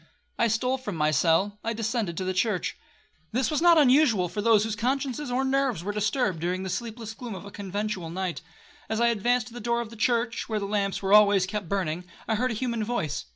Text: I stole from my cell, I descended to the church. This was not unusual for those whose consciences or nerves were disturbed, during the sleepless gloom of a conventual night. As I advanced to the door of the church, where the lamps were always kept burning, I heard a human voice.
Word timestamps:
I 0.39 0.47
stole 0.47 0.79
from 0.79 0.95
my 0.95 1.11
cell, 1.11 1.59
I 1.63 1.73
descended 1.73 2.17
to 2.17 2.23
the 2.23 2.33
church. 2.33 2.75
This 3.33 3.51
was 3.51 3.61
not 3.61 3.77
unusual 3.77 4.29
for 4.29 4.41
those 4.41 4.63
whose 4.63 4.75
consciences 4.75 5.29
or 5.29 5.45
nerves 5.45 5.83
were 5.83 5.91
disturbed, 5.93 6.39
during 6.39 6.63
the 6.63 6.71
sleepless 6.71 7.13
gloom 7.13 7.35
of 7.35 7.45
a 7.45 7.51
conventual 7.51 8.09
night. 8.09 8.41
As 8.89 8.99
I 8.99 9.09
advanced 9.09 9.45
to 9.49 9.53
the 9.53 9.59
door 9.61 9.79
of 9.79 9.91
the 9.91 9.95
church, 9.95 10.49
where 10.49 10.59
the 10.59 10.65
lamps 10.65 11.03
were 11.03 11.13
always 11.13 11.45
kept 11.45 11.69
burning, 11.69 12.05
I 12.27 12.33
heard 12.33 12.49
a 12.49 12.55
human 12.55 12.83
voice. 12.83 13.25